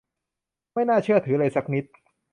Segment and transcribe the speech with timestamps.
[0.73, 1.85] ไม่น่าเชื่อถือเลยสักนิด!